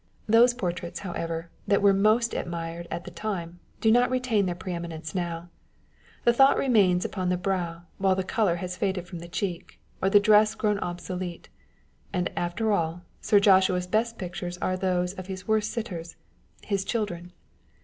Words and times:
Those 0.25 0.55
portraits, 0.55 1.01
however, 1.01 1.51
that 1.67 1.83
were 1.83 1.93
most 1.93 2.33
admired 2.33 2.87
at 2.89 3.05
the 3.05 3.11
time, 3.11 3.59
do 3.81 3.91
not 3.91 4.09
retain 4.09 4.47
their 4.47 4.55
pre 4.55 4.73
eminence 4.73 5.13
now: 5.13 5.49
the 6.23 6.33
thought 6.33 6.57
remains 6.57 7.05
upon 7.05 7.29
the 7.29 7.37
brow, 7.37 7.83
while 7.99 8.15
the 8.15 8.23
colour 8.23 8.55
has 8.55 8.75
faded 8.75 9.05
from 9.05 9.19
the 9.19 9.27
cheek, 9.27 9.79
or 10.01 10.09
the 10.09 10.19
dress 10.19 10.55
grown 10.55 10.79
obsolete; 10.79 11.49
and 12.11 12.31
after 12.35 12.71
all, 12.71 13.03
Sir 13.21 13.39
Joshua's 13.39 13.85
best 13.85 14.17
pictures 14.17 14.57
arc 14.57 14.79
those 14.79 15.13
of 15.13 15.27
his 15.27 15.47
worst 15.47 15.69
sitters 15.69 16.15
â€" 16.63 16.71
Ins 16.71 16.83
children. 16.83 17.31